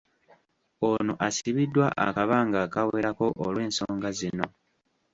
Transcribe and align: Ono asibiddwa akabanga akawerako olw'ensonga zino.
Ono 0.89 1.13
asibiddwa 1.27 1.87
akabanga 2.07 2.57
akawerako 2.65 3.25
olw'ensonga 3.45 4.09
zino. 4.19 4.45